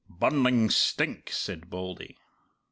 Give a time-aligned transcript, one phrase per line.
[0.09, 2.17] 'Burning stink!' said Bauldy."